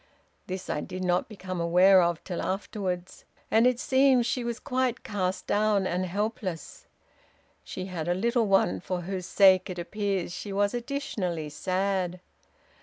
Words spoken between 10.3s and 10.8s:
she was